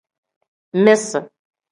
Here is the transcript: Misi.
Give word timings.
Misi. 0.83 1.19